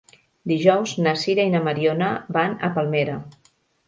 [0.51, 2.07] Dijous na Sira i na Mariona
[2.39, 3.19] van a Palmera.